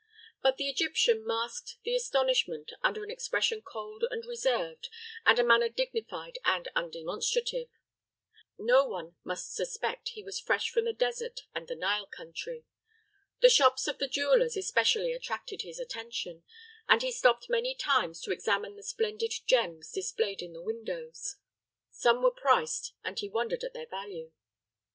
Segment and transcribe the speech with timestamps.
[0.41, 4.89] But the Egyptian masked the astonishment under an expression cold and reserved
[5.27, 7.67] and a manner dignified and undemonstrative.
[8.57, 12.65] No one must suspect he was fresh from the desert and the Nile country.
[13.41, 16.41] The shops of the jewelers especially attracted his attention,
[16.89, 21.35] and he stopped many times to examine the splendid gems displayed in the windows.
[21.91, 24.31] Some were priced, and he wondered at their value.